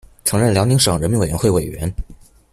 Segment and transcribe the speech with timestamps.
[0.23, 1.93] 曾任辽宁省人民委员会委员。